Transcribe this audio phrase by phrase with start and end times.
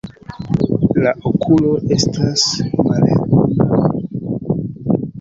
[1.07, 2.47] La okuloj estas
[2.87, 3.95] malhelbrunaj.